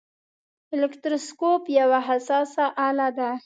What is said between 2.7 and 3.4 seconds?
آله ده.